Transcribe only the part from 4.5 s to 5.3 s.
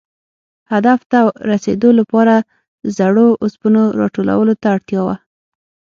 ته اړتیا وه.